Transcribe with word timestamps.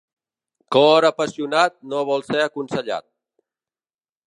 Cor 0.75 1.07
apassionat 1.09 1.77
no 1.93 2.01
vol 2.09 2.27
ser 2.31 2.41
aconsellat. 2.47 3.09